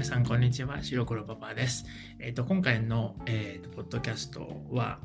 [0.00, 0.82] 皆さん、こんにちは。
[0.82, 1.84] 白黒パパです。
[2.18, 4.98] えっ、ー、と、今回の、えーと、ポッドキャストは、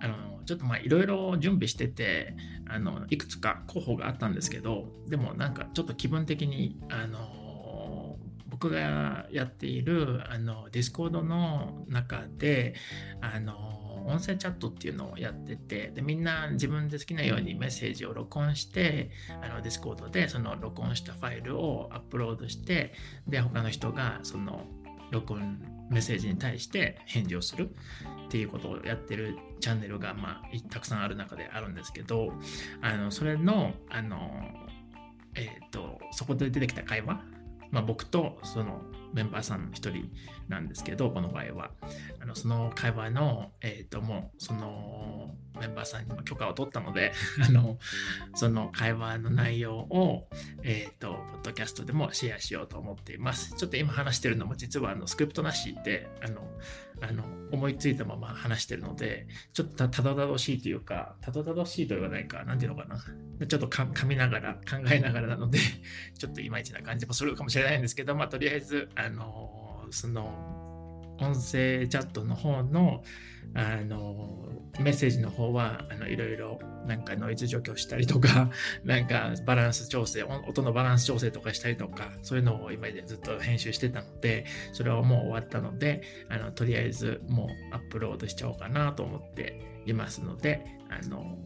[0.00, 2.34] あの、ちょっとまあ、いろいろ準備してて、
[2.66, 8.18] あの、いくつか候補があったんですけど、でもなんかちょっと気分的に、あの、
[8.48, 12.74] 僕がやっている、あの、 Discord の中で、
[13.20, 19.10] あの、音声チャットっていうのをやっててでみんな自分で好きなようにメッセージを録音して
[19.42, 22.92] あの Discord でその録音したファイルをアップロードして
[23.26, 24.66] で他の人がその
[25.10, 25.58] 録音
[25.90, 27.70] メッセージに対して返事をする
[28.26, 32.32] っていうことをやってるチャンネルが、まあ、たくさんある中であるんですけど
[32.80, 34.30] あのそれのあの、
[35.34, 37.20] えーとそこで出てきた会話
[37.74, 38.82] まあ、僕とその
[39.14, 40.10] メンバーさんの一人
[40.48, 41.70] なんですけど、この場合は。
[42.20, 47.12] あのその会話の、えっ、ー、と、もう、そのメンバーさんにも許可を取ったので、
[47.46, 47.78] あの、
[48.34, 50.28] その会話の内容を、
[50.62, 53.54] えっ、ー、と、ポッドキャストでもシェアしようと思っています。
[53.54, 56.42] ちょっと今話してるのも実はあのスクリプトなしで、あの、
[57.00, 62.96] あの思いついたまま話してるので、ちょっとたどたどしいというか、たどたどしいと言わないか、なんていうのかな。
[63.46, 65.58] ちょっと噛みながら、考えながらなので、
[66.18, 70.64] ちょっといまいちな感じもするかもしれないんですけど、まあ、とりあえず、ああの、その、
[71.20, 73.02] 音声チャットの方の、
[73.54, 74.48] あの、
[74.80, 78.50] メッセージの方は、あの、いろいろ、なんかノイズ除去したりとか、
[78.84, 91.38] なんかバランス調整、音のバランス調整とかしたりとか、そういうのを今でずっと編集してたので、それはもう終わったので、あの、とりあえずもうアップロードしちゃおうかなと思っていますので、あの、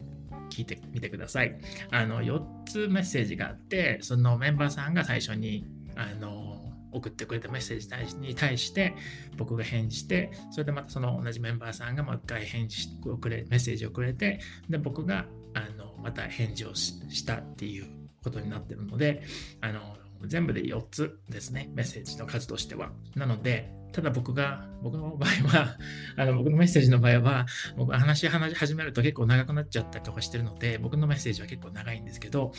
[0.49, 1.59] 聞いてみてください。
[1.91, 6.48] あの、4つメッセージがあって、そのメンバーさんが最初に、あの、
[6.91, 8.95] 送ってくれたメッセージに対して
[9.37, 17.87] 僕が返事してそれでまたその同じメンバーさんがもう一回返事をくれメッセージをくれてで僕があのまた返事をしたっていう
[18.23, 19.23] ことになってるので
[19.61, 22.91] あの全部で4つですねメッセージの数としては。
[23.15, 25.77] なのでただ僕が、僕の場合は、
[26.15, 32.53] あの僕のメッセージの場合は、僕話し始めると結構長くなっちゃったりとかしてるので、僕のメッセージは結構長いんですけど、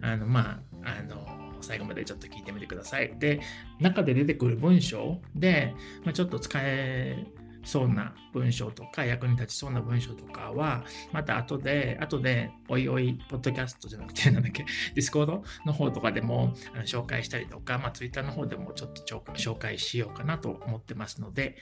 [0.00, 3.18] あの、まあ、あの、最後までちょっと聞いてみてください。
[3.18, 3.40] で、
[3.80, 7.26] 中で出てくる文章で、まあ、ちょっと使え
[7.64, 14.62] そうな文章とか役に立ちそうな文章とかはまた後で後でおいおいポッドキャストじゃなくてなんだっけ？
[14.94, 21.56] Discord の方とかでもあの紹介したりとか、まあ、ツイッターの方でもちょっと紹介しようかなと思ってますので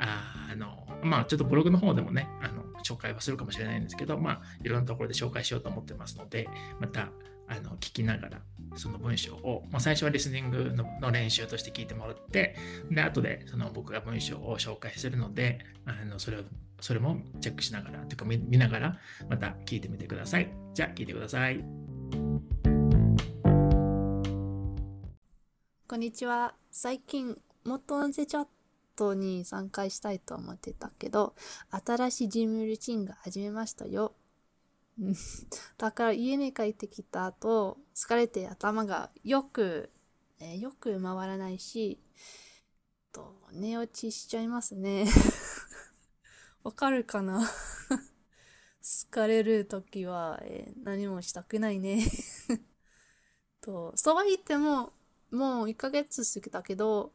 [0.00, 6.48] あのまあちょっとブログの方でもねあの紹介はするかもしれないんですけどまあいろんなところで紹介しようと思ってますので
[6.80, 7.10] また
[7.48, 8.40] あの聞きながら
[8.76, 12.56] その文章を、まあ、最初はリスニングのの練習として聞いてもらって
[12.90, 16.40] で後でその僕が文章を紹介するのであのそれを
[16.80, 20.50] それもチェックしながらというか見見ながらまた聞いてみてください。
[20.74, 21.64] じゃあ聞いてください。
[25.86, 26.54] こんにちは。
[26.70, 28.46] 最近もっと音声チャッ
[28.96, 31.34] トに参加したいと思ってたけど
[31.70, 34.14] 新しいジムルーチンが始めましたよ。
[35.76, 39.90] だから家に帰ってきた後、疲れて頭がよく、
[40.40, 42.00] え、よく回らないし、
[43.12, 45.06] と寝落ちしちゃいますね。
[46.62, 47.40] わかるかな？
[48.82, 52.04] 疲れるときは、えー、何もしたくないね
[53.62, 54.92] と、そうは言っても、
[55.30, 57.12] もう1ヶ月過ぎたけど、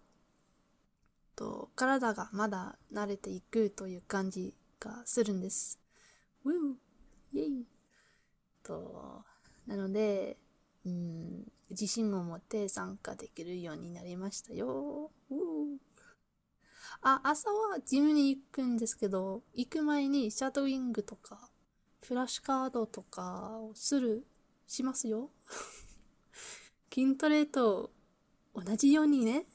[1.36, 5.80] と体がまだ慣れていくという感じがするんです。
[6.44, 6.89] ウー
[7.34, 7.66] イェイ
[8.64, 9.24] と、
[9.68, 10.38] なので、
[10.86, 15.12] うん、自信を持って参加できるようになりましたよ。
[17.02, 21.50] あ、朝はジムに行くんですけど、行く前にシャドウイングとか、
[22.02, 24.26] フラッシュカードとかをする、
[24.68, 25.32] しますよ。
[26.94, 27.92] 筋トレと
[28.54, 29.46] 同じようにね。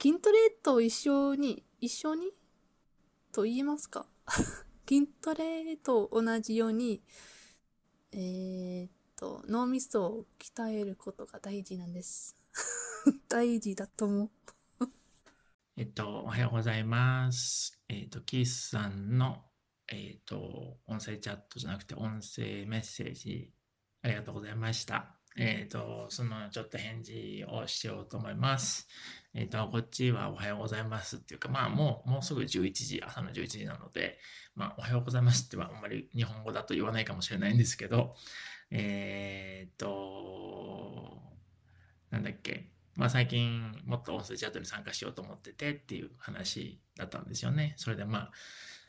[0.00, 2.32] 筋トレと一緒に、一緒に？
[3.32, 4.06] と言いますか
[4.88, 7.02] 筋トレと同じように、
[8.12, 12.36] えー、っと、脳みそを鍛えることが大事なんです。
[13.28, 14.30] 大事だと思う。
[15.76, 17.82] えっと、おはようございます。
[17.88, 19.44] えっと、キースさんの、
[19.88, 23.52] えっと、音声チャットじゃなくて音声メッセージ、
[24.02, 25.15] ありがとうございました。
[25.38, 28.88] えっ、と、そのちょっと返事をしようと思います。
[29.34, 34.18] えっ、と、こっちはおはようございますっていうか、まあもう、もうすぐ11時、朝の11時なので、
[34.54, 38.14] まあおはようございますってはあんまり日本語だと言わないかもしれないんですけど、
[38.70, 41.20] えっ、と、
[42.10, 47.74] なんだっけ、まあ最近もっと音声チャットに参加しようと思っててっていう話だったんですよね。
[47.76, 48.30] それでまあ、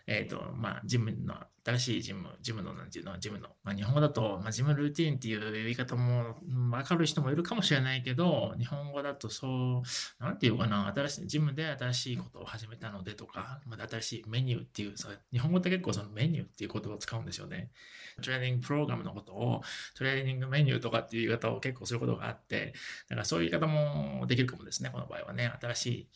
[0.07, 6.37] えっ、ー、と、まあ、ジムの、新しいジム、ジムの、なんていうのは、ジムの、まあ、日本語だと、まあ、ジムルーティンっていう言い方も、
[6.71, 9.83] わかる人もいるかもしれないけど、日本語だとそ
[10.19, 17.69] う、なんていうかな、新しい、ジムで新しいことを始めたのでとか、まあ、新しいメニューっていう、さ、日本語って結構そのメニューっていう言葉を使うんですよね。
[18.23, 19.61] トレーニングプログラムのことを、
[19.93, 22.73] トレーニングメニューとかっていう言い方を結構することがあって、
[23.09, 25.51] だからそういう言い方もできるかもですね、この場合はね。
[25.61, 26.07] 新しい、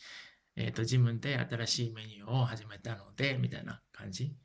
[0.56, 4.36] えっ、ー、と、ジムで新しいメニューを始めたので、みたいな感じ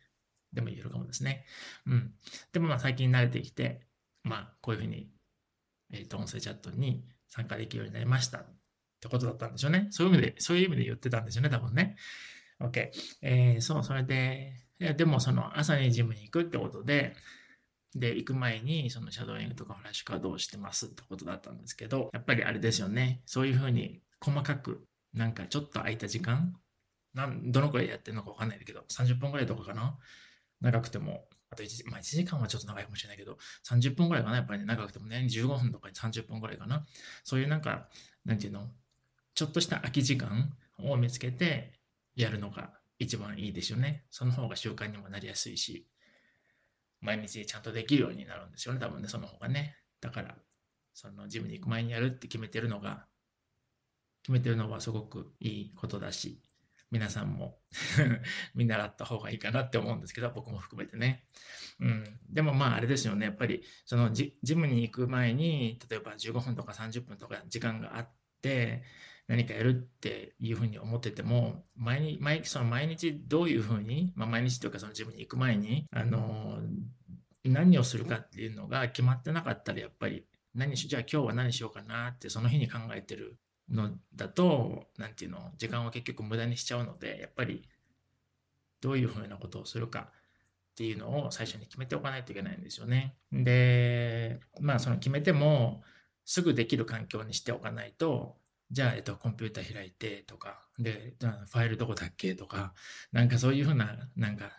[0.53, 1.45] でも言えるかもですね。
[1.85, 2.13] うん。
[2.53, 3.81] でもまあ最近慣れてきて、
[4.23, 5.09] まあこういうふうに、
[5.91, 8.45] えっ、ー、と、音声チャットに参加できるようになりましたっ
[9.01, 9.87] てことだったんでしょうね。
[9.91, 11.95] そういう意味で、そういう意味で言ってたんですよね、多分ね。
[12.59, 12.89] OK。
[13.21, 17.15] えー、そう、それで、いやでもその朝にジムに行くってことで、
[17.95, 23.21] で、行く前にそのシャドーイングとかフラッシュカードをしてますってことだったんですけど、やっぱりあれですよね。
[23.25, 26.55] そういうふうに細かく、なんかちょっと空いた時間、
[27.13, 29.97] なんどのくらいやってるのかわかんないけど、30分くらいとかかな？
[30.61, 33.37] 長くても、あと1時,、まあ、1時間はちょっと長いかもしれないけど、
[33.67, 36.85] 30分くらいかな、やっぱりね、長くてもね、15分とか30分くらいかな？
[37.23, 37.89] そういうなんか、
[38.25, 38.69] なんていうの、
[39.33, 41.73] ちょっとした空き時間を見つけて
[42.15, 44.05] やるのが一番いいですよね。
[44.09, 45.87] その方が習慣にもなりやすいし、
[47.01, 49.77] 毎日ちゃんとできるようになるんですよね、多分ね、その方がね。
[50.01, 50.35] だから、
[50.93, 53.05] そのジムに行く前にやるって決めてるのが、
[54.27, 56.41] 決めてるのはすごくいいことだし、
[56.91, 57.59] 皆さんも
[58.55, 61.23] 見習った方がいいかなって思うんですけど、僕も含めてね。
[61.79, 62.19] うん。
[62.29, 63.27] でもまああれですよね。
[63.27, 68.09] やっぱり、そのジムに行く前に、例えば15分とか30分とか時間があっ
[68.41, 68.83] て、
[69.27, 76.59] 何かやるっていうふうに思ってても、毎日、毎その毎日どういうふうに、まあ毎日というかそのジムに行く前に、あの、
[77.45, 83.37] 何をするかっていうのが決まってなかったら、やっぱり、何し、じゃあ今日は何しようかなってその日に考えてる
[83.69, 87.67] のだと、なんていうの、時間を結局無駄にしちゃうので、やっぱり、
[88.81, 93.17] どういうふうなことをするかっていうのを最初に決めておかないといけないんですよね。
[93.31, 95.83] で、まあその決めても、
[96.25, 98.37] すぐできる環境にしておかないと、
[98.69, 102.73] じゃあ、えっと、コンピューター開いてとか、で、ファイルどこだっけとか、
[103.13, 104.51] なんかそういうふうな、なんか、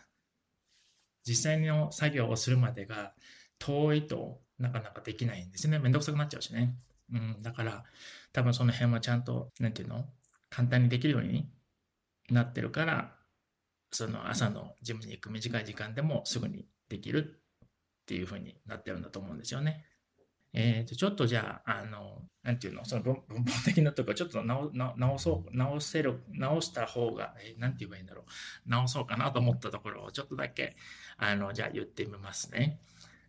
[1.26, 3.12] 実際の作業をするまでが
[3.58, 5.78] 遠いとなかなかできないんですね。
[5.78, 6.75] めんどくさくなっちゃうしね。
[7.12, 7.84] うん、だから、
[8.32, 10.05] 多分その辺はちゃんと、なんていうの？
[10.50, 11.49] 簡単にできるように
[12.31, 13.12] なってるから、
[13.93, 17.66] その朝のジムに行く短い時間でもすぐにできるっ
[18.06, 19.84] ていうふうになってるんだと思うんですよね。
[20.55, 23.22] えっ、ー、と、ちょっとじゃあ、あの、なんていうの、その文法
[23.66, 28.25] 的なとこ、ちょっと直直そう、直せる、直した方が、えー、なんて言えばいいんだろう？
[28.70, 30.76] 直そうかなと思ったところを、ちょっとだけ、
[31.19, 32.81] あの、じゃあ言ってみますね。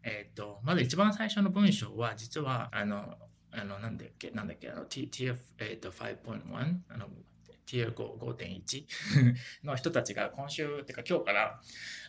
[0.04, 3.18] えっ、ー、と、まず一番最初の文章は、実は、あの、
[3.52, 7.08] あの、なんだっけ、なんだっけ、あの、TF、えっ、ー、と、5.1、あの、
[7.70, 8.86] Tier 5.1
[9.64, 11.62] の人たちが今週、てか今日から、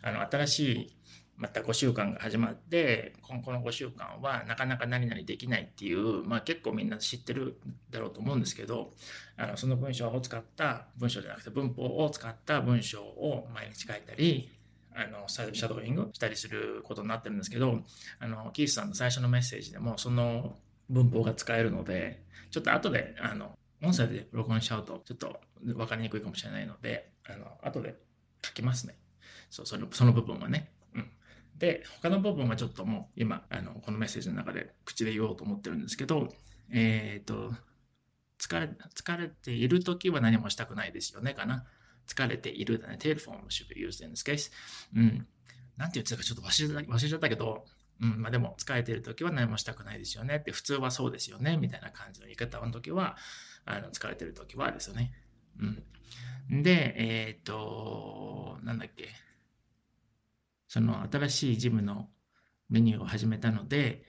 [0.03, 0.97] あの、新しい、
[1.37, 7.59] また5週間が始まって、この5週間はなかなか何々できないっていう、まあ結構みんな知ってる
[7.89, 8.93] だろうと思うんですけど、
[9.39, 14.51] あのその文章を使った、文章じゃなくて文法を使った文章を毎日書いたり、
[14.95, 17.85] あの、シャドーイングしたりすることになってるんですけど、
[18.19, 20.59] あの、キースさんの最初のメッセージでもその
[20.91, 27.97] 文法が使えるので、ちょっと後で、あの、音声で録音しちゃうとちょっと分かりにくいかもしれないので、あの、後で
[28.45, 28.97] 書きますね。
[29.49, 30.71] そう、その、その部分はね。
[31.61, 36.29] で、他の部分はちょっともう今、あの、このメッセージの中で口で言おうと思ってるんですけど、
[36.73, 37.53] えっ、ー、と、
[38.41, 41.67] 疲れ、疲れている時は何もしたくないですよね、かな。
[42.09, 42.97] 疲れているだね。
[42.99, 44.51] telephone should be used in this case.
[44.97, 45.27] うん。
[45.77, 47.67] なんて言ってたかちょっと忘れちゃったけど、
[48.01, 53.17] うん、まあでも疲れてる時は何もしたくないですよねって普通はそうですよねみたいな感じの言い方の時は、
[53.67, 55.13] あの疲れてる時はですよね。
[55.59, 56.63] うん。
[56.63, 59.11] で、えっ、ー、と、なんだっけ。
[60.67, 62.09] その新しいジムの
[62.69, 64.05] メニューを始めたので、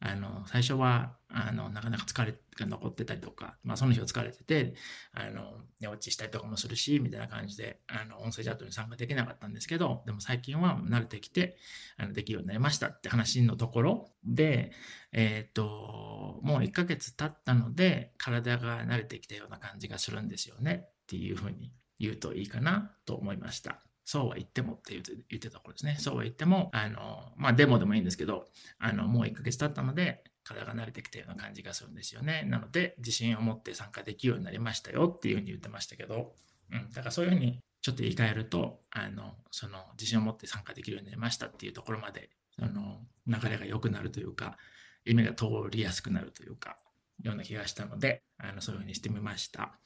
[0.00, 4.74] あの、最初は、あの、なかなか疲れが残ってたりとか、まあ、その日は疲れてて、
[5.12, 11.56] あの、寝落ちしたりとかもするし、みたいな感じで、あの、音声チャットに参加できなかったんですけど、でも最近は慣れてきて、
[11.96, 14.70] あの、できるようになりましたって話のところで、
[15.12, 23.80] えっ、ー、と、もう1ヶ月経ったので、体が慣れてきたような感じがするんですよねっていうふうに言うといいかなと思いました。
[24.04, 25.96] そうは言ってもって言って言ってたところですね。
[25.98, 28.46] そうは言っても、あの、まあ、デモでもいいんですけど、
[28.78, 32.44] あの、もう1ヶ月経ったので、体が慣れてきたような感じがするんですよね。
[32.46, 36.34] なので、自信を持って参加できるようになりましたよっていうふうに言ってましたけど、
[36.70, 44.56] うん、だからそういうふうにちょっと言い換えると、あの、その、自信を持って参加できるようになりましたっていうところまで、その、流れが良くなるというか、
[45.04, 46.78] 夢が通りやすくなるというか、
[47.22, 49.78] ような気がしたので、あの、そういうふうにしてみました。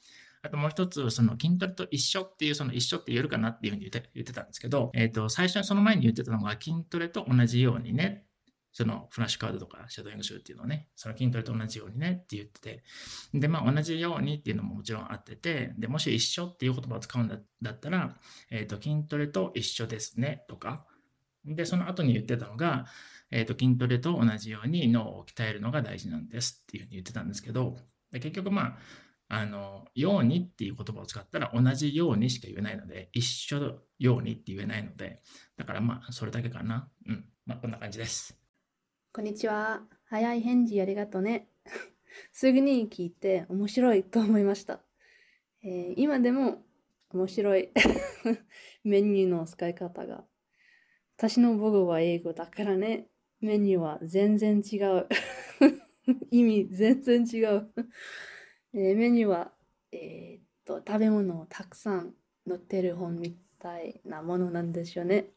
[0.42, 8.27] あともう一つ、その筋トレと一緒っていう、その一緒って言えるかなっていうふうに言って言ってたんですけど、えっ、ー、と、最初にその前に言ってたのが筋トレと同じようにね、
[8.72, 12.82] そのフラッシュカードとかシャドーイング集っていうのをね、その筋トレと同じようにねって言ってて、
[13.34, 18.16] で、まあ同じようにっていうのももちろんあってて、で、もし一緒っていう言葉を使うんだだったら、
[18.50, 20.84] えっ、ー、と、筋トレと一緒ですねとか、
[21.44, 22.86] で、その後に言ってたのが、
[23.30, 27.76] えっ、ー、と、筋トレと同じように脳を鍛えるのが大事なんですっていうふうに言ってたんですけど、
[28.12, 28.78] で結局まあ、
[29.30, 35.20] あの、ようにっていう言葉を使ったら同じようにしか言えないので、一緒ようにって言えないので、
[35.56, 36.88] だからまあ、それだけかな。
[37.06, 37.24] うん。
[37.44, 38.38] まあ、こんな感じです。
[39.10, 39.80] こんにちは。
[40.04, 41.48] 早い返事ありがとうね。
[42.30, 44.80] すぐに聞いて面白いと思いました。
[45.64, 46.62] えー、今でも
[47.10, 47.70] 面白い
[48.84, 50.24] メニューの使い方が。
[51.16, 53.08] 私の母語は英語だからね。
[53.40, 55.08] メニューは全然違う。
[56.30, 57.72] 意味全然違う。
[58.74, 59.52] えー、メニューは、
[59.90, 62.14] えー、っと、食べ物をたくさん
[62.46, 65.30] 載ってる本みたいなものなんですよね。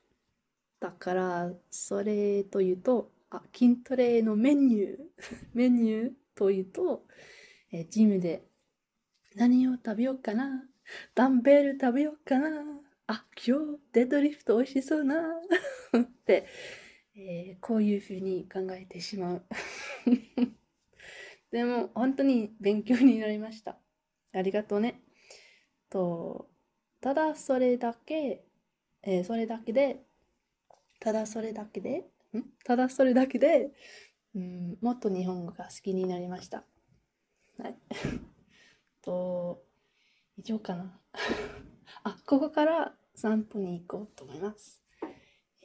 [0.81, 4.97] だから、それというと、あ、筋トレのメニュー、
[5.53, 7.07] メニューというと、
[7.71, 8.45] え、ジムで
[9.35, 10.67] 何を食べようかな
[11.15, 12.49] ダンベル食べようかな
[13.07, 15.15] あ、今日デッドリフト美味しそうな
[15.97, 16.45] って、
[17.15, 19.45] えー、こういうふうに考えてしまう。
[21.51, 23.77] でも本当に勉強になりました。
[24.33, 25.01] ありがとうね。
[25.89, 26.49] と、
[26.99, 28.45] ただそれだけ、
[29.03, 30.03] えー、それだけで、
[30.99, 33.71] ただそれだけで、んただそれだけで、
[34.35, 36.63] うん、もっと日本語が好きになりました。
[37.57, 37.75] はい。
[39.01, 39.63] と、
[40.37, 40.99] 以上かな。
[42.03, 44.81] あ、ここから散歩に行こうと思います。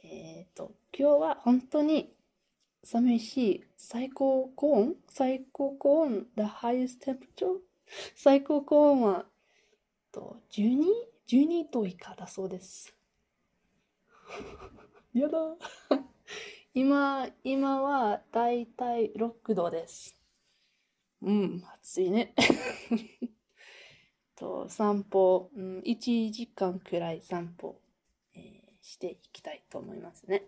[0.03, 2.13] えっ、ー、と、今日は本当に
[2.83, 4.95] 寒いし、最高高温？
[5.07, 7.59] 最高高温 ?The highest temperature?
[8.15, 9.25] 最高高温は、
[10.11, 12.95] と 12?12 度以下だそうです。
[15.13, 15.37] やだ
[16.77, 20.15] 今、今はだいたい6度です。
[21.23, 22.35] うん、暑いね。
[24.37, 27.81] と散歩、うん、1時間くらい散歩、
[28.35, 30.43] えー、していきたいと思いますね。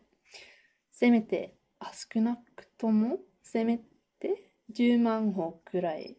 [0.91, 3.79] せめてあ少なくともせめ
[4.19, 6.15] て10万歩くらい、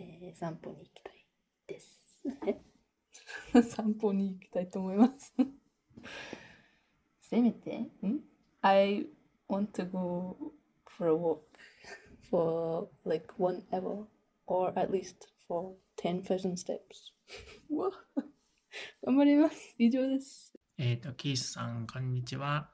[0.00, 1.24] えー、散歩に行きたい
[1.68, 2.60] ですね。
[3.70, 5.32] 散歩に行きたいと思います
[7.28, 8.20] せめて、ん
[8.62, 9.08] ?I
[9.48, 10.36] want to go
[10.86, 11.40] for a walk
[12.30, 14.06] for like one hour
[14.46, 15.16] or at least
[15.48, 16.78] for 10,000 steps.
[19.02, 19.74] 頑張ります。
[19.76, 20.54] 以上です。
[20.78, 22.70] えっ、と、キースさん、こんにちは。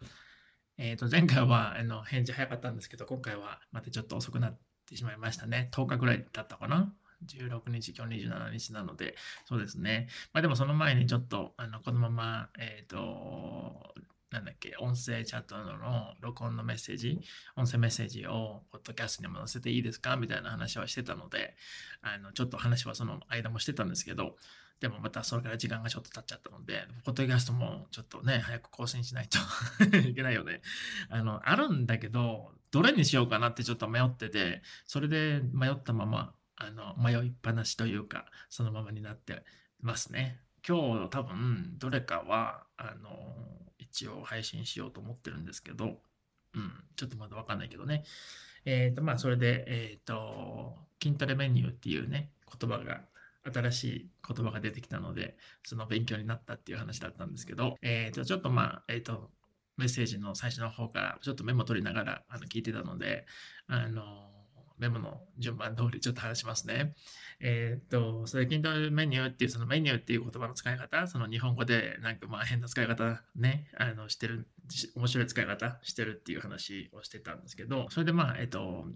[0.77, 5.71] えっ、ー、と、前回はあの返事早かったんですけど、今回はまたちょっと遅くなってしまいましたね。
[5.73, 6.95] 10日ぐらいだったかな
[7.25, 9.17] ？16日、今日27日なので、
[9.47, 10.09] そうですね。
[10.35, 13.95] まあでもその前にちょっと、あの、このまま、えっ、ー、と、
[14.33, 17.21] なんだっけ、音声チャットの録音のメッセージ、
[17.55, 21.55] 音声メッセージをポッドキャストにも載せていいですかみたいな話はしてたので、
[22.01, 24.37] あの、ちょっと話はその間もしてたんですけど、
[24.81, 29.39] でもまたそれから時間がちょっと経っちゃったので、ポッドキャストもちょっとね、早く更新しないと
[30.09, 30.63] いけないよね。
[31.11, 39.45] あの、あるんだけど、どれにしようかなってちょっと迷ってて、それで迷ったまま、あの、迷いっぱなしというか、そのままになって
[39.83, 40.41] ますね。
[40.67, 46.01] 今日多分、どれかは、あの、一応配信しようと思ってるんですけど、
[46.55, 48.05] うん、ちょっとまだわかんないけどね。
[48.65, 52.31] えっ、ー、と、まあ、それで、えっ、ー、と、筋トレメニューっていうね、
[52.61, 53.03] 言葉が
[53.53, 59.31] 新しい言葉が出てきたので、その勉強になったっていう話だったんですけど、えっ、ー、と、ちょっとまあ、えっ、と、
[59.77, 63.27] メッセージの最初の方からちょっとメモ取りながらあの聞いてたので、
[63.67, 64.32] あの、
[64.83, 66.95] メモの順番通りちょっと話しますね。
[67.41, 74.49] えっ、と、それ、Kindle メニューっていう、そのメニューっていう言葉の使い方、その日本語でなんかまあ変な使い方ね、あの、してる、
[74.95, 78.87] 面白い使い方してるっていう話をしてたんですけど、それでまあ、えっ、と、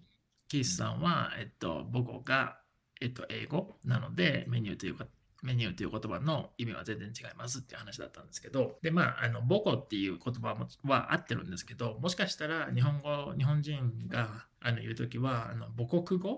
[0.49, 2.59] キースさんは、えっと、母語が
[3.01, 5.07] えっと、英語なので、メニューというか、
[5.43, 16.33] メニューという言葉の意味は全然違いますっていう話だったんですけど、で、まあ、あの、母語っていう言葉もは合ってるんですけど、もしかしたら日本語、日本人があの言うときは、あの母国語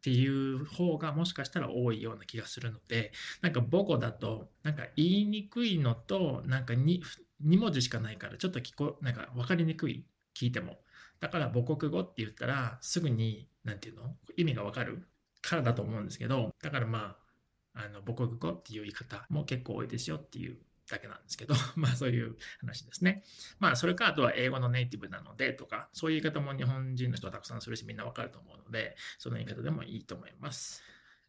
[0.00, 7.00] っていう方がもしかしたら多いような気がするので、なんか母語だと、なんか言いにくいのと、なんか 2,
[7.44, 10.04] 2文字しかないから、ちょっと聞こ、なんか分かりにくい、
[10.34, 10.78] 聞いても。
[11.20, 14.16] だから母国語って言ったら、すぐに、なんていうの？
[14.36, 15.06] 意味がわかる
[15.42, 17.29] からだと思うんですけど、だからまあ、
[17.74, 20.58] あの母国語っていう言い方も結構多いですよっていう
[20.88, 23.22] だけなんですけど、 まあそういう話ですね。
[23.58, 30.82] まあそれかあとは英語のネイティブなのでとか、そういう言い方も日本人の人はたくさんするしみんなわかると思うので、その言い方でもいいと思います。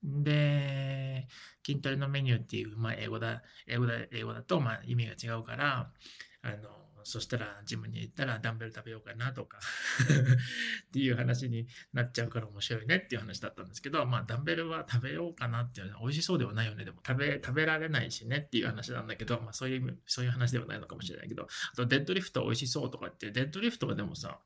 [0.04, 1.28] で、
[1.66, 5.94] 筋トレのメニューっていう、まあ、英語だ、英語だ、英語だと、まあ、意味が違うから、
[6.42, 9.60] あの、そしたらジムに行ったらダンベル食べようかなとか
[10.88, 16.86] っていう話になっちゃうから面白いねっていう話だったんですけど、まあダンベルは食べようかなっていうのは美味しそうではないよね。
[16.86, 24.40] でも食べ、食べられないしねっていう話なんだけど、まあそういう、そういう話ではないのかもしれないけど、あとデッドリフト美味しそうとかって、デッドリフトはでもさ、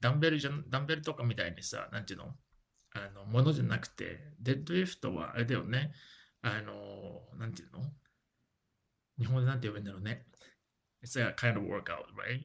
[0.00, 2.36] ダンベルじゃ、ダンベルとかみたいにさ、なんていうの？
[2.92, 5.92] あの、ものじゃなくて、デッドリフトはあれだよね。
[6.42, 7.80] あの、なんていうの？
[9.18, 10.26] 日本でなんて呼べんだろうね。
[11.02, 12.44] It's a kind of workout, right?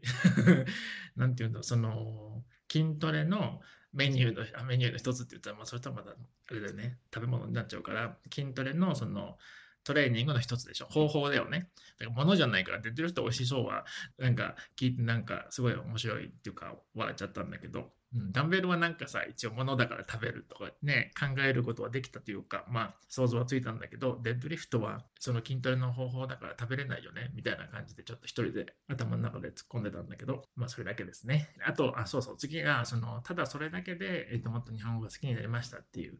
[1.15, 3.61] なんていうの、その、筋トレの
[3.93, 9.37] メニューの、メニューの一つって言ったら、まあ、それとはまだ、あれだよね、食べ物になっちゃうから、筋トレのその、
[9.83, 10.87] トレーニングの一つでしょ。
[10.87, 11.69] 方法だよね。
[11.99, 13.85] だから物じゃないから、出てる人美味しそうは、
[14.17, 31.49] なんか聞いてなんかすごい面白いっていうか、笑っちゃったんだけど、うん、ダンベルはなんかさ、一応物だから食べるとかね、考えることはできたというか、まあ想像はついたんだけど、デッドリフトはその筋トレの方法だから食べれないよね、みたいな感じでちょっと一人で頭の中で突っ込んでたんだけど、まあそれだけですね。
[31.65, 36.17] あと、あ、そうそう、次が、その、ただそれだけで、えっ、と、もっと日本語が好きになりましたっていう、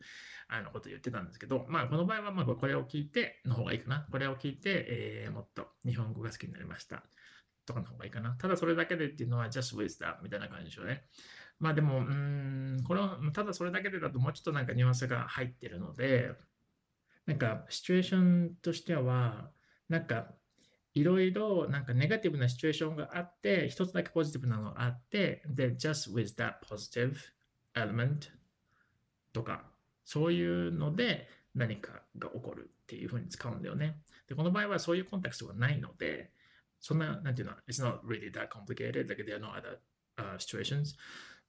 [0.48, 4.06] あのこと言ってたんですけど、まあこの場合はまあこれを聞いての方がいいかな。
[4.12, 7.04] これを聞いて、えー、もっと日本語が好きになりました。
[7.66, 8.36] とかの方がいいかな。
[8.40, 11.04] ただそれだけでっていうのは just with that みたいな感じでしょうね。
[11.60, 16.32] まあでも、うん、これは、ただそれだけでだともうちょっとなんかニュアンスが入ってるので、
[17.26, 19.50] なんかシチュエーションとしては、
[19.90, 20.34] なんか
[20.94, 27.16] いろいろなんかネガティブなシチュエーションがあって、一つだけポジティブなのがあって、で、just with that positive
[27.74, 28.30] element
[29.34, 29.64] とか、
[30.04, 33.98] そういうので何かが起こるっていうふうに使うんだよね。
[34.28, 36.32] で、この場合はそういうコンテクストがないので、
[36.80, 39.80] そんな、なんていうの、it's not really that complicated, like there are no other、
[40.18, 40.96] uh, situations.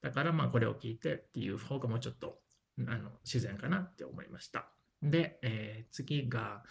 [0.01, 2.39] だからまあこれを聞いてっていう方がもうちょっと
[2.87, 4.67] あの自然かなって思いました。
[5.01, 6.63] で、えー、次が、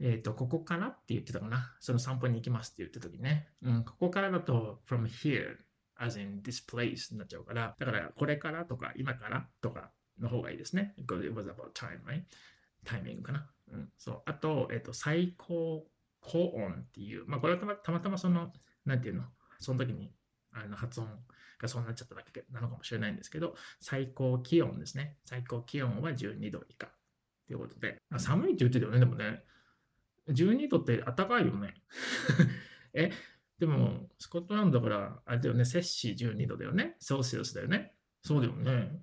[0.00, 1.74] えっ、ー、と、ここからって言ってたかな。
[1.80, 3.48] その散歩に行きますって言った時ね。
[3.62, 5.56] うん、ここからだと from here
[5.96, 10.94] as in this place になっちゃうから、だからこれからとか今からとかの方がいいですね。
[10.98, 12.22] Because it was about time, right?
[12.84, 13.50] タイミングかな。
[13.72, 14.22] うん、そう。
[14.24, 15.86] あと、えっ、ー、と、最高
[16.20, 18.52] 高音っていう、まあこれはたまたまその、
[18.86, 19.24] なんていうの、
[19.58, 20.12] その時に
[20.52, 21.08] あの発音
[21.60, 25.16] がそうなっちゃっただけなのかもしれないんですけど、最高気温ですね。
[25.24, 26.88] 最高気温は12度以下
[27.46, 29.44] ということで、寒いって言ってたよね、でもね。
[30.28, 31.74] 12度って暖かいよね。
[32.94, 33.10] え、
[33.58, 36.96] でも、スコットランドから、あれだよね、摂氏12度だよね。
[36.98, 37.94] セルシウスだよね。
[38.22, 39.02] そうだよね。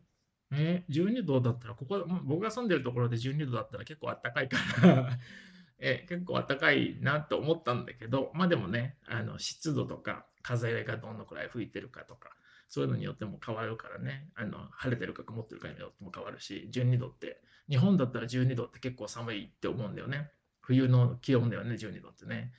[0.52, 5.17] え12度だったら、ここ、僕が住んでるところで12度だったら結構暖かいから
[5.80, 12.36] え結構暖かいなと思ったんだけど、まあでもね、あの湿度とか風がどのくらい吹いてるかとか、
[12.70, 20.32] そういうのによっても変わるからね、あの晴れてるか曇ってるかによっても変わるし、12度って、日本だったら12度って結構寒いって思うんだよね。
[20.62, 22.52] 冬の気温だよね、12度ってね。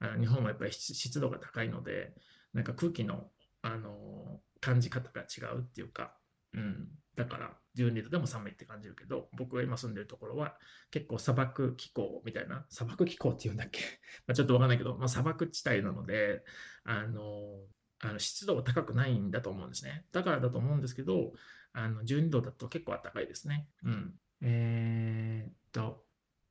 [0.00, 2.12] あの日本はやっぱり湿度が高いので、
[2.52, 3.30] なんか空気の、
[3.62, 6.16] あの感じ方が違うっていうか、
[6.54, 10.56] うん、だから12度でも寒いって感じるけど、僕が今住んでるところは
[10.90, 13.80] 結構砂漠気候みたいな、砂漠気候っていうんだっけ？
[14.26, 16.44] まちょっとわかんないけど、まあ、砂漠地帯なので、
[16.84, 17.66] あの、
[18.02, 20.04] あの湿度が高くないんだと思うんですね。
[20.12, 21.32] だからだと思うんですけど、
[21.72, 23.66] あの12度だと結構暖かいですね。
[23.84, 24.14] うん。
[24.42, 26.04] えー、っと、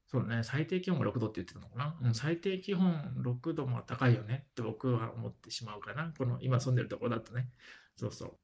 [0.08, 1.98] そうね、最低気温が6度って言ってたのかな。
[2.02, 6.14] うん、最低気温6度も高いよねって僕は思ってしまうかな。
[6.18, 7.50] この今住んでるところだとね。
[7.98, 8.38] そうそう。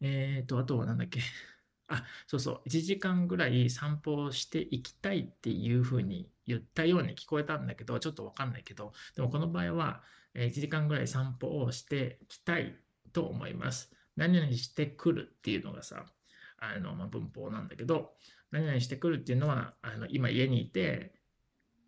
[0.00, 1.20] えー、っと、あとはなんだっけ。
[1.88, 10.02] あ、そうそう、1時間ぐらい散歩していきたいっていうふうに言ったように聞こえたんだけど、ちょっとわかんないけど、でもこの場合は、
[10.34, 12.74] 1時間ぐらい散歩をしてきたい
[13.12, 13.90] と思います。
[14.16, 16.06] 何々してくるっていうのがさ、
[16.58, 18.12] あの、まあ、文法なんだけど、
[18.50, 21.14] 何々してくるっていうのは、あの今家にいて、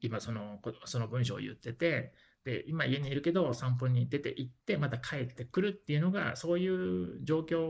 [0.00, 2.12] 今そのその文章を言ってて、
[2.44, 7.60] で、今家にいるけど散歩に出て行って、また帰ってくるっていうのが、そういう状況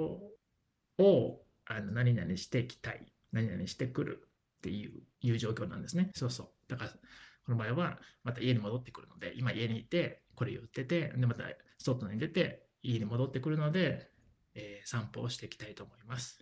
[0.99, 4.23] をあの何々してきたい、何々してくる
[4.59, 6.11] っていういう状況なんですね。
[6.15, 6.49] そうそう。
[6.69, 11.45] だから、この場合は、また家に戻ってくるので、今家にいて、これ言ってて、で、また
[11.79, 14.11] 外に出て、家に戻ってくるので、
[14.55, 16.39] えー、散歩をしていきたいと思います。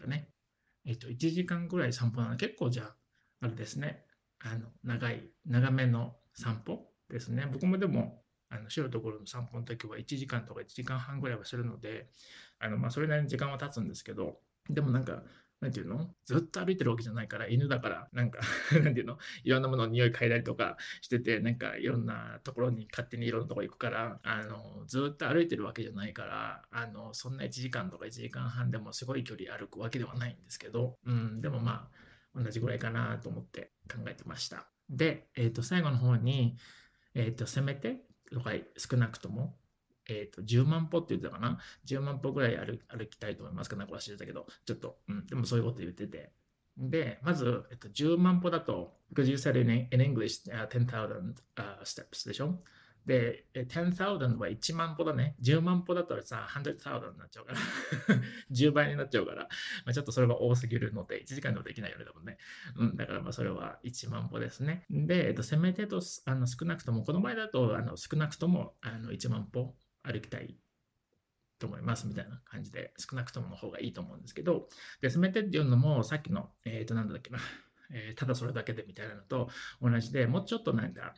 [0.00, 0.28] だね。
[0.84, 2.96] えっ、と、1時間ぐらい散歩なの、結構じゃあ、
[3.40, 4.04] あれですね。
[4.40, 7.48] あの、長い、長めの散歩ですね。
[7.50, 12.10] 僕もでも、あの、白いところの散歩の時は1時間とか1時間半ぐらいはするので、
[12.58, 15.22] あの、まあ、それなりに時間は経つんですけど、でもなんか、
[15.64, 16.10] なんていうの？
[16.26, 18.40] ずっと歩いてるわけじゃないから、犬だから、なんか
[18.84, 19.16] なんていうの？
[19.44, 31.88] いろんなものの匂い嗅いだりとかしてて、なんかいろんなところに勝手にいろんなとこ行くから、あの、ずっと歩いてるわけじゃないから、あの、そんな1時間とか1時間半でもすごい距離歩くわけではないんですけど、うん、でもま
[32.36, 34.66] あ、同じぐらいかなと思って考えてました。
[34.90, 36.56] で、えっ、と、最後の方に、
[37.14, 39.56] えっ、と、せめて、とか少なくとも、
[40.08, 43.84] えっ、と、10万歩って言ってたかな ?10 万歩ぐらい歩歩きたいと思いますかな？
[43.84, 46.32] んか忘れたけど、ちょっと、うん、でもそういうこと言ってて。
[46.76, 52.58] で、まず、えっと、10万歩だと、because you said in, in English、uh, 10,000、uh, steps でしょ？
[53.06, 55.36] で、10,000は1万歩だね。
[55.42, 57.58] 10万歩だったらさ、100,000になっちゃうから。
[58.50, 62.38] 10倍になっちゃうから、まあ、ちょっとそれが多すぎるので、1時間でもできないよね、多分ね。
[62.76, 64.86] うん、だからまあそれは1万歩ですね。
[64.88, 70.56] で、えっと、せめてとあの少なくとも、この場合だとあの少なくともあの1万歩歩きたい
[71.58, 74.68] と思いますみたいな感じで、少なくともの方がいいと思うんですけど、
[75.00, 77.38] で、せめてっていうのも、さっきの、えっ、と、なんだっけな、
[77.90, 81.14] えーただそれだけでみたいなのと同じで、もうちょっとなんか、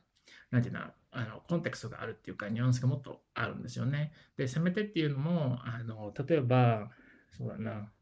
[0.51, 4.12] なんていうの、あの、コンテクストがあるっていうか、ニュアンスがもっとあるんですよね。
[4.37, 6.90] で、せめてっていうのも、あの、例えば、
[7.33, 7.92] そうだな、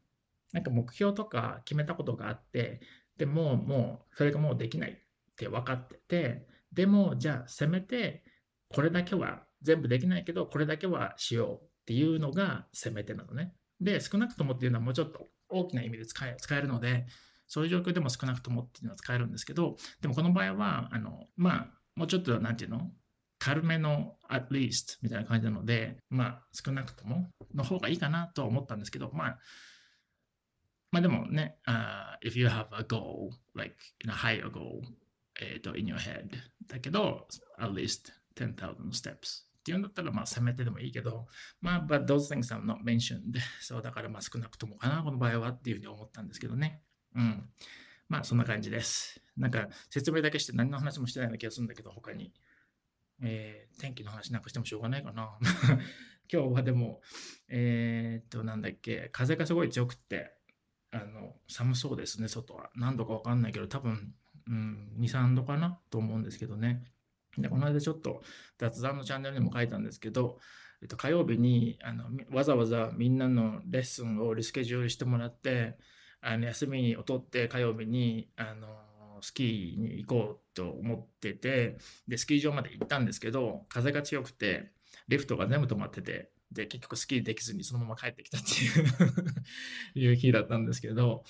[0.52, 2.80] なんか目標とか決めたことがあって、
[3.16, 4.96] でも、もう、それがもうできないっ
[5.36, 8.24] て分かってて、でも、じゃあ、せめて、
[8.68, 13.54] これだけは、全部できないけど、これだけはしようっていうのがせめてなのね。
[13.80, 17.06] で、少なくともっていうのはもうちょっと大きな意味で使え使えるので、
[17.46, 22.90] そういう状況でも少なくともっていうのは使えるんですけど、でもこの場合は、あの、まあ、もうちょっと、なんていうの？
[23.38, 29.38] 軽めの at least みたいな感じなので、まあ、少なくともの方がいいかなとは思ったんですけど、まあ、
[30.90, 34.80] まあでもね、uh, if you have a goal, like in a higher goal,
[35.42, 36.28] えっと、in your head
[36.68, 37.26] だけど、
[37.58, 41.26] at least 10,000 steps っていうんだったら、まあ、せめてでもいいけど、
[41.62, 43.38] まあ、but those things are not mentioned.
[43.62, 46.82] そう、だからまあ少なくともかな、この場合はっていうふうに思ったんですけどね。
[47.14, 47.48] うん。
[48.10, 49.22] まあ、そんな感じです。
[49.38, 52.34] なんか、説明だけして何の話もしてないような気がするんだけど、他に。
[53.22, 55.38] えー天気の話なんかしてもしょうがないかな。
[56.30, 57.00] 今日はでも、
[57.48, 60.34] えーっと、なんだっけ、風がすごい強くて、
[60.90, 62.70] あの、寒そうですね、外は。
[62.76, 64.14] 何度かわかんないけど、多分、
[64.46, 66.84] うん、2、3度かなと思うんですけどね。
[67.38, 68.22] で、この間ちょっと
[68.58, 70.38] 雑談のチャンネルにも書いたんですけど、
[70.82, 75.76] えっと、火曜日にあのわざわざみんなのレッスンをリスケジュールしてもらって、
[76.20, 78.68] あの休みを取って火曜日にあの
[79.20, 84.70] スキーに行こうと思ってて、で、スキー場まで行ったんですけど、風が強くて、
[85.08, 91.24] リフトが全部止まってて、で、結局スキーできずにそのまま帰ってきたっていう いう日だったんですけど、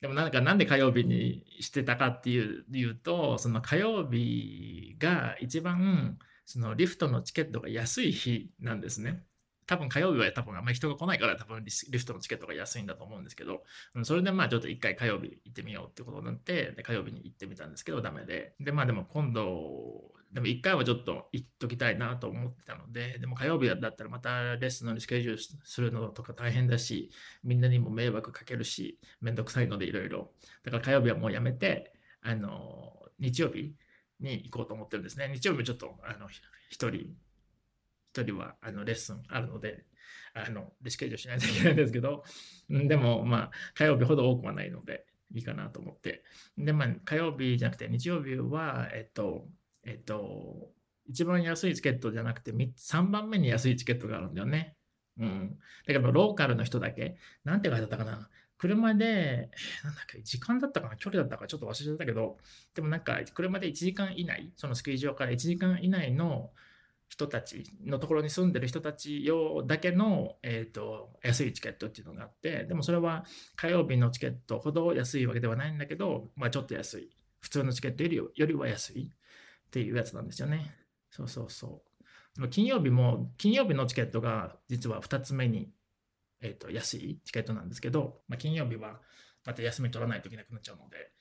[0.00, 9.24] でもなんかなんで火曜日にしてたかっていう言うと、その火曜日が一番そのリフトのチケットが安い日なんですね。
[9.66, 13.64] 多分火曜日は多分あんまり人が来ないから多分リフトのチケットが安いんだと思うんですけど、
[14.04, 18.54] それでまあちょっと一回火曜日行ってみようってことになって、で火曜日に行ってみたんですけどダメで。
[18.60, 27.10] でまあでも今度、でも一回はちょっと行っときたいなと思ってたので、でも火曜日だったらまたレッスンのスケジュールするのとか大変だし、
[27.42, 30.32] みんなにも迷惑かけるし、めんどくさいのでいろいろ。
[30.64, 33.74] だから火曜日はもうやめて、あの、日曜日
[34.20, 35.30] に行こうと思ってるんですね。
[35.32, 36.90] 日曜日もちょっと、あの、一人、
[38.12, 39.86] 一人はあのレッスンあるので、
[40.34, 42.24] あの、スケジュールしないといけないんですけど、
[42.68, 46.22] でも、まあ、火曜日ほど多くはないので、いいかなと思って。
[46.56, 49.46] で、まあ、火曜日じゃなくて、日曜日は、えっと、
[49.88, 50.70] えっと、
[51.06, 54.76] 一番安いチケットじゃなくて、3番目に安いチケットがあるんだよね。
[55.18, 55.58] うん。
[55.86, 58.28] だけど、ローカルの人だけ、なんて書いてあったかな。
[58.58, 59.50] 車で、
[59.84, 62.36] なんだっけ、時間だったかな、距離だったかちょっと忘れちゃったけど、
[62.74, 66.50] でもなんか、車で1時間以内、そのスキー場から1時間以内の
[67.08, 73.24] 人たちのところに住んでる人たち用だけの、えっと、安いチケットっていうのがあって、でもそれは
[73.56, 77.10] 火曜日のチケットほど安いわけではないんだけど、まあちょっと安い。
[77.40, 79.12] 普通のチケットよりよりは安い
[79.68, 80.74] っていうやつなんですよね。
[81.10, 81.82] そうそうそ
[82.38, 82.48] う。
[82.48, 85.70] 金曜日も、金曜日のチケットが実は2つ目に、
[86.40, 89.00] えっと安いチケットなんですけど、まあ、金曜日は
[89.44, 91.12] また休み取らないといけなくなっちゃうので、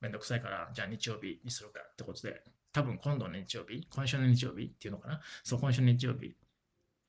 [0.00, 6.34] めんどくさいから、じゃあ日曜日にするかってことで、多分今度の日曜日、今週の日曜日っていうのかな、そう、今週の日曜日、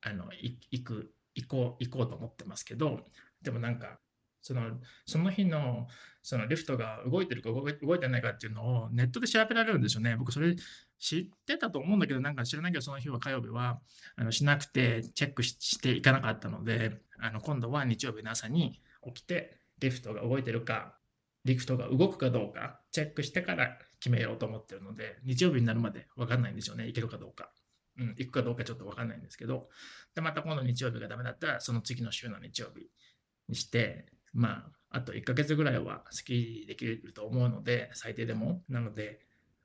[0.01, 2.99] あの、行く、行こう、行こうと思ってますけど、
[3.41, 3.99] でもなんか、
[4.43, 5.87] その、その日の、
[6.21, 10.15] そのリフトが動いてるか動いてないかっていうのをネットで調べられるんですよね。
[10.17, 10.55] 僕それ
[10.99, 13.79] 知ってたと思うんだけど、なんか知らないけど、その日は火曜日は、
[14.15, 18.81] あの、しなくて、チェックししていかなかったので、あの、今度は日曜日の朝に
[19.13, 20.97] 起きて、リフトが動いてるか、
[21.45, 26.85] リフトが動くかどうか、チェックしてから決めようと思ってるので、日曜日になるまで分かんないんですよね。
[26.87, 27.51] 行けるかどうか。
[27.97, 29.69] うん、行くかどうかちょっと分かんないんですけど、
[30.15, 32.89] で、また今度日曜日がダメだったら、その次の週の日曜日
[33.49, 38.63] にして、まあ、あと1ヶ月ぐらいはスキーできると思うので、最低でも。
[38.69, 39.19] なので、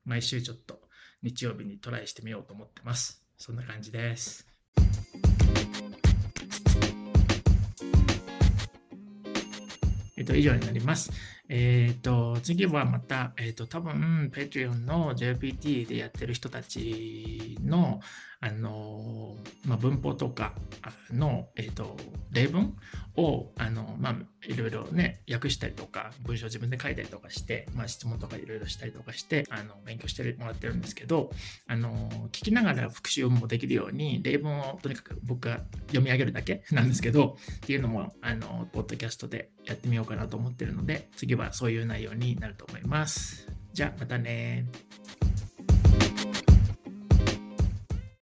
[0.05, 0.81] 毎週ちょっと
[1.21, 3.23] 日曜日にトライしてみようと思ってます。
[3.37, 4.47] そんな感じです。
[10.17, 11.11] えっと、以上になります。
[11.51, 18.01] えっ、と、次はまた、えっ、と、多分、Patreon の JPT でやってる人たちの、
[18.39, 19.35] あの、
[19.65, 20.53] まあ、文法とか
[21.11, 21.97] の、えっ、と、
[22.31, 22.77] 例文
[23.17, 24.15] を、あの、まあ、
[24.47, 31.31] いろいろね、訳したりとか、文章自分で書いたりとかして、まあ、質問とかいろいろしたりとかして、あの、勉強してもらってるんですけど、
[31.67, 43.47] あの、聞きながら復習もできるように、例文をとにかく僕が読み上げるだけなんですけど、っていうのも、あの、ポッドキャストでやってみようかなと思ってるので、次ははそういう内容になると思います。
[43.73, 44.65] じゃあ、またね